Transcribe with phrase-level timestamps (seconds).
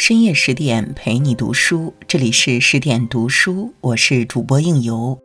[0.00, 5.20] 深夜十点陪你读书，这里是十点读书，我是主播应由。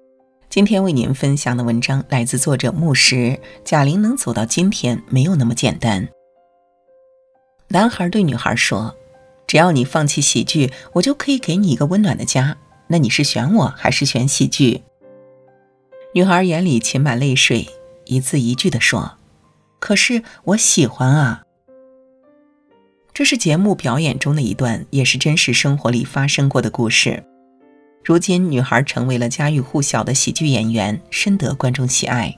[0.49, 3.39] 今天为您分享的文章来自作者木石。
[3.63, 6.09] 贾玲能走到今天，没有那么简单。
[7.69, 8.93] 男孩对女孩说
[9.47, 12.57] ：“只要你放弃喜剧，我就可以给你一个温暖的家。
[12.87, 14.83] 那你是选我还是选喜剧？”
[16.13, 17.69] 女孩眼里噙满泪水，
[18.03, 19.19] 一字一句地说
[19.79, 21.43] ：“可是我喜欢啊。”
[23.15, 27.23] 这是节目表演中的一段，也是真实生活里发生过的故事。
[28.03, 32.37] 如今，女孩成为了家喻户晓的喜剧演员，深得观众喜爱。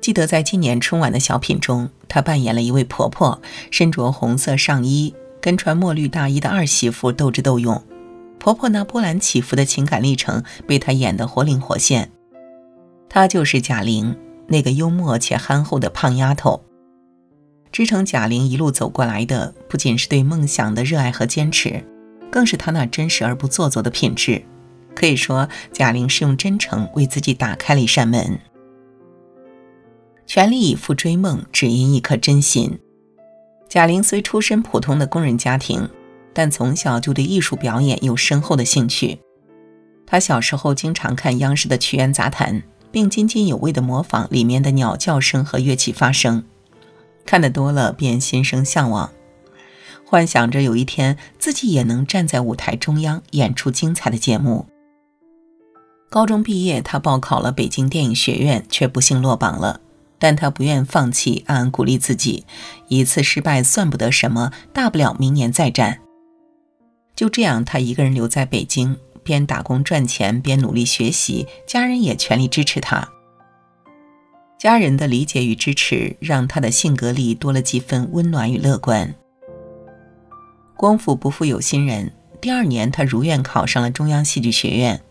[0.00, 7.82] 记得在今年春晚的小品中，她扮演了一位婆婆，身着红色上衣，跟穿墨绿大衣的二媳妇斗智斗勇。
[8.38, 12.12] 婆婆那波澜起伏的情感历程被她演得活灵活现。
[13.08, 16.62] 她就是贾玲，那个幽默且憨厚的胖丫头。
[17.72, 21.82] 支撑贾玲一路走过来的，不仅是对梦想的热爱和坚持，
[22.30, 24.44] 更是她那真实而不做作的品质。
[24.94, 28.38] 可以说，贾玲是用真诚为自己打开了一扇门。
[30.26, 32.78] 全力以赴追梦，只因一颗真心。
[33.70, 35.88] 贾玲虽出身普通的工人家庭，
[36.34, 39.18] 但从小就对艺术表演有深厚的兴趣。
[40.06, 46.44] 她小时候经常看央视的曲苑杂谈，并津津有味地模仿里面的鸟叫声和乐器发声。
[47.24, 49.10] 看得多了，便心生向往，
[50.04, 54.66] 幻想着有一天自己也能站在舞台中央演出精彩的节目。
[56.10, 59.80] 高中毕业，他报考了北京电影学院，却不幸落榜了。
[60.18, 62.44] 但他不愿放弃，暗暗鼓励自己：
[62.86, 65.98] 一次失败算不得什么，大不了明年再战。
[67.16, 73.08] 就这样，他一个人留在北京，边打工赚钱，边努力学习，家人也全力支持他。
[74.62, 79.12] 家人的理解与支持，让他的性格里多了几分温暖与乐观。
[80.76, 85.02] 功夫不负有心人，第二年他如愿考上了中央戏剧学院，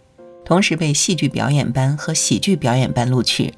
[0.46, 3.54] 同时被戏剧表演班和喜剧表演班录取，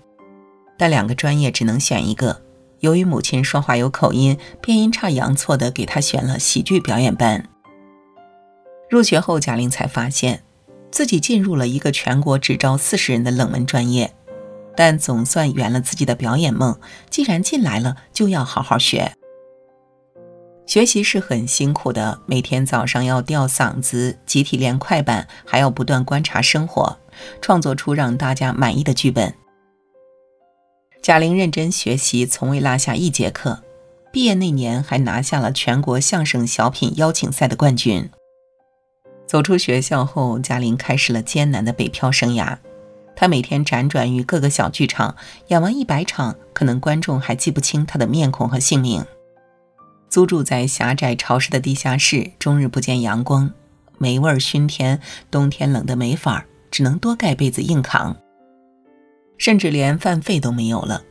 [0.80, 2.42] 但两个专业只能选一个。
[2.80, 7.48] 由于母亲说话有口音，便阴差阳错的给他选了喜剧表演班。
[8.90, 10.42] 入学后，贾玲才发现，
[10.90, 14.12] 自己进入了一个全国只招四十人的冷门专业。
[14.76, 16.78] 但总算圆了自己的表演梦。
[17.10, 19.14] 既然进来了，就要好好学。
[20.66, 26.98] 学习是很辛苦的，每天早上要吊嗓子，集体练快板，还要不断观察生活，
[27.42, 29.34] 创作出让大家满意的剧本。
[31.02, 33.62] 贾玲认真学习，从未落下一节课。
[34.14, 38.10] 毕业那年，还拿下了全国相声小品邀请赛的冠军。
[39.28, 42.58] 走出学校后，贾玲开始了艰难的北漂生涯。
[43.16, 45.16] 他每天辗转于各个小剧场，
[45.48, 49.04] 演完一百场，可能观众还记不清他的面孔和姓名。
[50.10, 53.52] 租住在狭窄潮湿的地下室，终日不见阳光，
[53.98, 55.00] 霉味熏天，
[55.32, 58.16] 冬天冷得没法，只能多盖被子硬扛。
[59.38, 61.04] 甚至连饭费都没有了，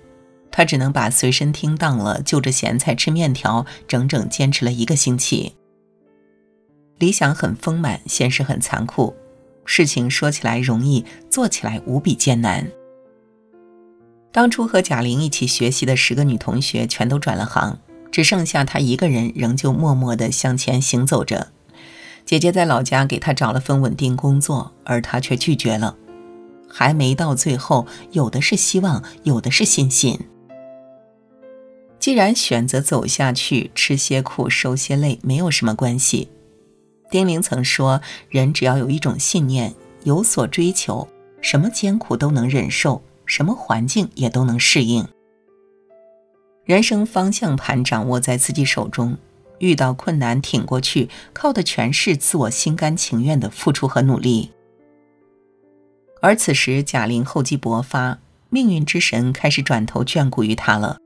[0.50, 5.56] 他只能把随身听当了，就着咸菜吃面条，整整坚持了一个星期。
[6.98, 9.12] 理想很丰满，现实很残酷。
[9.64, 12.70] 事情说起来容易，做起来无比艰难。
[14.32, 17.78] 当初和贾玲一起学习的十个女同学全都转了行，
[18.10, 21.48] 只剩下她一个人仍旧默默地向前行走着。
[22.24, 25.96] 姐姐在老家给她找了份稳定工作，而她却拒绝了。
[26.68, 30.18] 还没到最后，有的是希望，有的是信心。
[31.98, 36.30] 既然选择走下去，吃些苦，受些累，没有什么关系。
[37.12, 38.00] 丁玲曾说
[38.30, 39.74] ：“人只要有一种信念，
[40.04, 41.06] 有所追求，
[41.42, 45.06] 什么艰苦都能忍受，什么环境也都能适应。
[46.64, 49.18] 人生方向盘掌握在自己手中，
[49.58, 54.50] 遇到困难挺过去，靠的全是自我心甘情愿的付出和努力。”
[56.22, 60.96] 而此时，贾玲厚积薄发，命运之神开始转头眷顾于她了。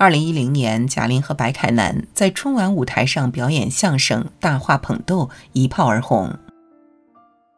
[0.00, 5.24] 二零一零年，贾玲和白凯南在春晚舞台上表演相声《大话捧逗》，
[5.54, 6.38] 一炮而红。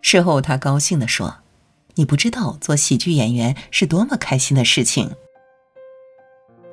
[0.00, 1.41] 事后，她高兴地说
[1.97, 5.11] ：“你不知道做喜剧演员是多么开心的事情。”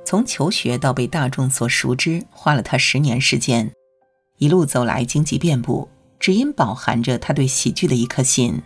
[0.06, 3.70] 从求学到被大众所熟知，花了他十年时间。
[4.38, 8.62] 一路走来，荆棘遍布，只因饱含着他对喜剧的一颗心。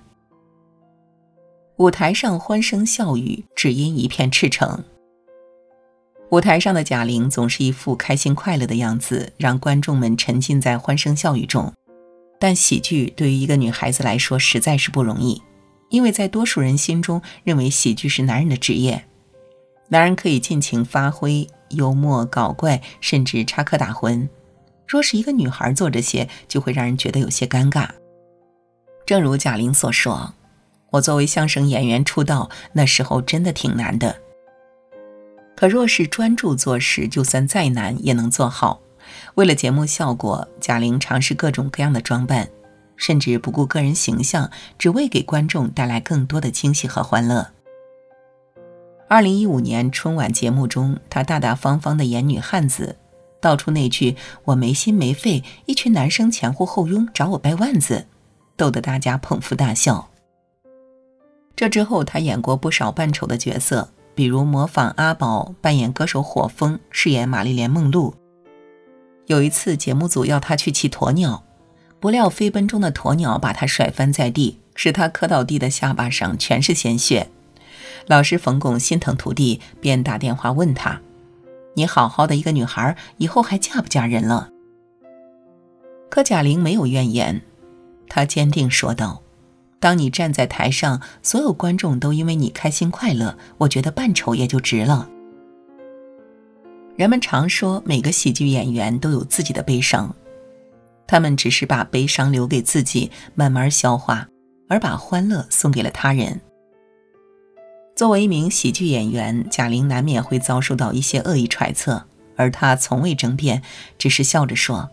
[1.77, 4.83] 舞台上欢声笑语，只因一片赤诚。
[6.31, 11.73] 舞台上的贾玲总是一副开心快乐的样子，让观众们沉浸在欢声笑语中。
[12.39, 15.41] 但喜剧对于一个女孩子来说实在是不容易，
[15.89, 19.03] 因为在多数人心中，认为喜剧是男人的职业，
[19.89, 24.29] 男人可以尽情发挥幽默、搞怪，甚至插科打诨。
[24.87, 27.89] 若是一个女孩做这些，就会让人觉得有些尴尬。
[29.05, 30.33] 正如贾玲所说
[30.91, 34.15] ：“我作为相声演员出道，那时候真的挺难的。
[35.61, 38.81] 可若是专注做事，就算再难也能做好。
[39.35, 42.49] 为了节目效果，贾玲尝试各种各样的装扮，
[42.95, 44.49] 甚至不顾个人形象，
[44.79, 47.47] 只为给观众带来更多的惊喜和欢乐。”
[49.07, 52.95] 二零一五年春晚节目中，她大大方方的演女汉子，
[53.39, 54.15] 道出那句
[54.45, 58.07] “我没心没肺”，一群男生前呼后拥找我掰腕子。
[58.57, 60.09] 逗得大家捧腹大笑。
[61.55, 68.13] 这之后，他演过不少扮丑的角色，比如模仿阿宝扮演歌手火风，饰演玛丽莲梦露。
[69.27, 71.43] 有一次，节目组要他去骑鸵鸟，
[71.99, 77.29] 不料飞奔中的鸵鸟把他甩翻在地，使他磕到地的下巴上全是鲜血。
[78.07, 80.99] 老师冯巩心疼徒弟，便打电话问他
[81.75, 84.49] ：“你好好的一个女孩，以后还嫁不嫁人了？”
[86.09, 87.41] 可贾玲没有怨言。
[88.09, 89.21] 她坚定说道
[89.81, 95.09] ：“当你站在台上，所有观众都因为你开心快乐，我觉得扮丑也就值了。”
[96.95, 100.15] 人们常说，每个喜剧演员都有自己的悲伤，
[101.07, 104.27] 他们只是把悲伤留给自己慢慢消化，
[104.69, 106.39] 而把欢乐送给了他人。
[107.95, 112.05] 作为一名喜剧演员，贾玲难免会遭受到一些恶意揣测，
[112.35, 113.63] 而她从未争辩，
[113.97, 114.91] 只是笑着说。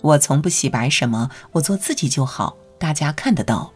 [0.00, 3.72] 我从不洗白什么，我做自己就好，大家看得到。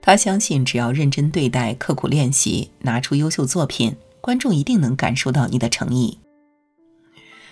[0.00, 6.18] 他相信，只要认真对待、刻苦练习、拿出优秀作品，观众一定能感受到你的诚意。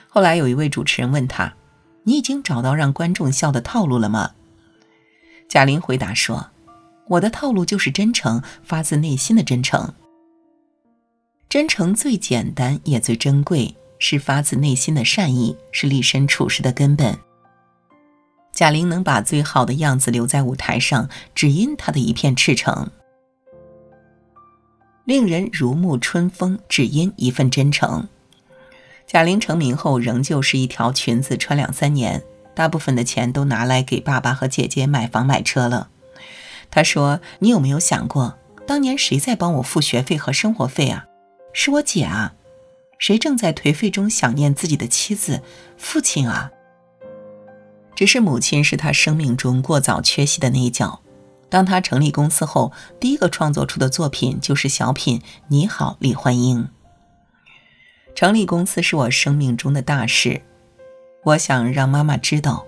[0.09, 1.55] 后来有一位主持人问他
[2.05, 4.33] ：“你已经找到让观众笑的套路了吗？”
[5.49, 6.51] 贾玲回答说
[7.09, 9.93] ：“我的套路就是真诚，发自内心的真诚。
[11.49, 17.19] 真诚最简单，也最珍贵。”是发自内心的善意，是立身处世的根本。
[18.57, 22.87] 贾玲能把最好的样子留在舞台上，只因她的一片赤诚；
[25.05, 28.09] 令人如沐春风，只因一份真诚。
[29.07, 32.23] 贾玲成名后，仍旧是一条裙子穿两三年，
[32.55, 35.91] 大部分的钱都拿来给爸爸和姐姐买房买车了。
[36.71, 41.05] 她说：“你有没有想过，当年谁在帮我付学费和生活费啊？
[41.53, 42.33] 是我姐啊。”
[42.99, 45.43] 谁正在颓废中想念自己的妻子、
[45.77, 46.51] 父亲啊？
[47.97, 51.01] 只是母亲是他生命中过早缺席的那一角。
[51.49, 56.65] 当他成立公司后，第一个创作出的作品就是小品《你好，李焕英》。
[58.15, 60.43] 成立公司是我生命中的大事，
[61.25, 62.67] 我想让妈妈知道，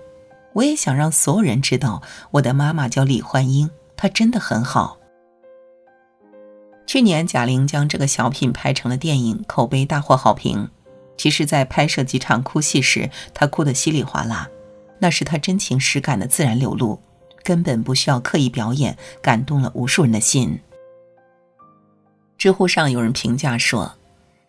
[0.53, 4.97] 我也想让所有人知道，我的妈妈叫李焕英，她真的很好。
[6.87, 10.69] 去年，贾玲将这个小品拍成了电影，口碑大获好评。
[11.17, 14.47] 其实，在拍摄几场哭戏时，她哭得稀里哗啦，
[14.99, 16.99] 那是他真情实感的自然流露，
[17.43, 20.59] 根本不需要刻意表演，感动了无数人的心。
[22.37, 23.97] 知乎上有人评价说，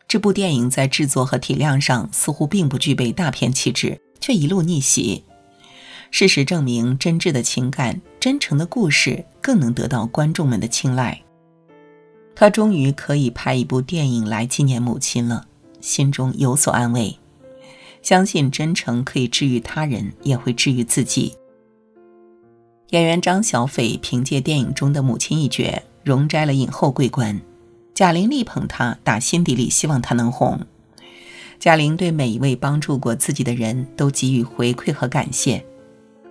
[0.07, 5.25] 这部电影在制作和体量上似乎并不具备大片气质，却一路逆袭。
[6.11, 11.23] 事实证明，真挚的情感、真诚的故事更能得到观众们的青睐。
[12.35, 15.47] 他终于可以拍一部电影来纪念母亲了，
[15.81, 17.17] 心中有所安慰，
[18.03, 21.35] 相信真诚可以治愈他人，也会治愈自己。
[22.91, 27.41] 演员张小斐凭借电影中的母亲一角，荣摘了影后桂冠。
[27.95, 30.61] 贾玲力捧她，打心底里希望她能红。
[31.59, 35.65] 贾玲对每一位帮助过自己的人都给予回馈和感谢，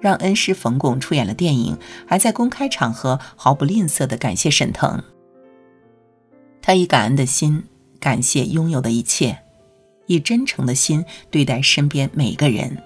[0.02, 1.78] 让恩师冯巩出演了电影，
[2.08, 5.04] 还在公开场合毫不吝啬地感谢沈腾。
[6.62, 7.64] 他以感恩的心
[8.00, 9.38] 感谢拥有的一切，
[10.10, 12.82] 以真诚的心对待身边每个人。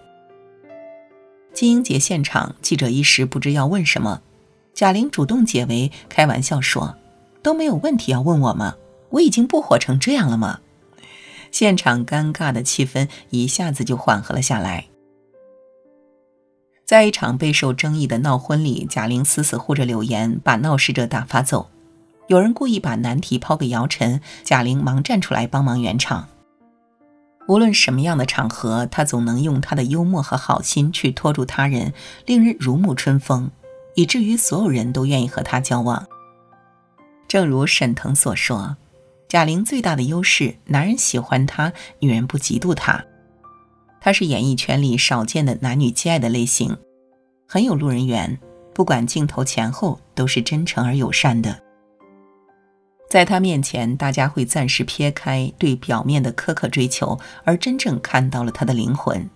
[1.53, 4.21] 金鹰节现场，记者一时不知要问什么，
[4.73, 6.97] 贾玲主动解围，开玩笑说
[7.41, 8.75] ：“都没有问题要问我吗？
[9.11, 10.59] 我已经不火成这样了吗？”
[11.49, 14.87] 现场尴尬的气氛一下子就缓和了下来。
[16.83, 21.69] 在一场备受争议的闹婚里，贾玲死死护着柳岩，把闹事者打发走。
[22.27, 26.27] 有人故意把难题抛给姚晨，贾玲忙站出来帮忙圆场。
[27.47, 31.93] 无论什么样的场合，他总能用他的幽默和好心去拖住他人，
[32.25, 33.51] 令人如沐春风，
[33.95, 36.07] 以至于所有人都愿意和他交往。
[37.27, 38.77] 正如沈腾所说，
[39.27, 43.03] 贾玲最大的优势，男人喜欢她，女人不嫉妒她。
[43.99, 46.77] 她是演艺圈里少见的男女皆爱的类型，
[47.47, 48.39] 很有路人缘，
[48.73, 51.59] 不管镜头前后都是真诚而友善的。
[53.13, 59.29] 在他面前，大家会暂时撇开对表面的苛刻追求，而真正看到了他的灵魂。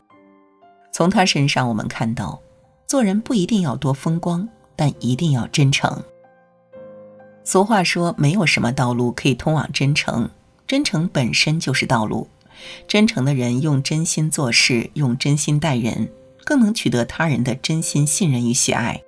[0.91, 2.41] 从他身上，我们看到，
[2.87, 6.03] 做人不一定要多风光，但一定要真诚。
[7.43, 10.27] 俗话说，没有什么道路可以通往真诚，
[10.65, 12.27] 真诚本身就是道路。
[12.87, 16.09] 真诚的人用真心做事，用真心待人，
[16.43, 19.03] 更能取得他人的真心信任与喜爱。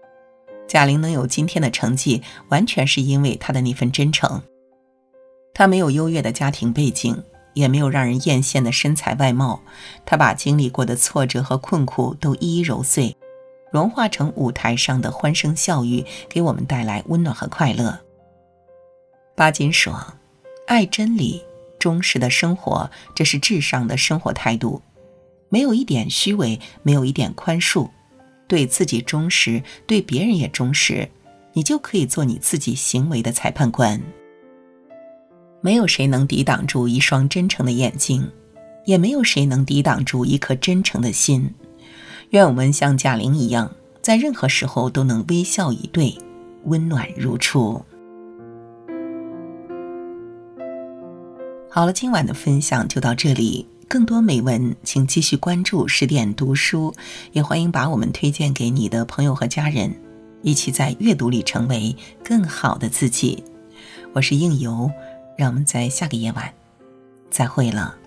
[0.68, 4.44] 贾玲能有今天的成绩，完全是因为她的那份真诚。
[5.54, 9.62] 她没有优越的家庭背景，也没有让人艳羡的身材外貌。
[10.06, 13.16] 她把经历过的挫折和困苦都一一揉碎，
[13.72, 18.00] 融化成舞台上的欢声笑语，给我们带来温暖和快乐。
[19.36, 20.14] 巴金说
[20.68, 21.42] ：“爱真理，
[21.78, 24.82] 忠实的生活，这是至上的生活态度。
[25.50, 27.90] 没有一点虚伪，没有一点宽恕。”
[28.50, 31.08] 对自己忠实，对别人也忠实，
[31.54, 34.02] 你就可以做你自己行为的裁判官。
[35.62, 38.30] 没有谁能抵挡住一双真诚的眼睛，
[38.86, 41.54] 也没有谁能抵挡住一颗真诚的心。
[42.30, 43.70] 愿我们像贾玲一样，
[44.02, 46.18] 在任何时候都能微笑以对，
[46.64, 47.84] 温暖如初。
[51.70, 53.68] 好了，今晚的分享就到这里。
[53.88, 56.94] 更多美文，请继续关注十点读书，
[57.32, 59.94] 也欢迎把我们推荐给你的朋友和家人，
[60.44, 63.44] 一起在阅读里成为更好的自己。
[64.14, 64.92] 我是应由，
[65.40, 66.54] 让我们在下个夜晚
[67.30, 67.99] 再会了。